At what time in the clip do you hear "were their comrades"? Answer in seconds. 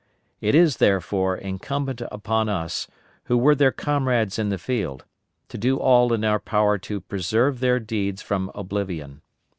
3.37-4.39